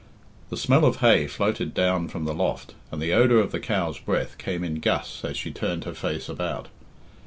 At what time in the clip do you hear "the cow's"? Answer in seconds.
3.51-3.99